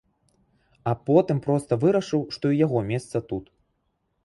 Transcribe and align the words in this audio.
А 0.91 0.93
потым 1.09 1.41
проста 1.49 1.77
вырашыў, 1.85 2.21
што 2.37 2.45
і 2.55 2.59
яго 2.65 2.79
месца 2.91 3.17
тут. 3.31 3.45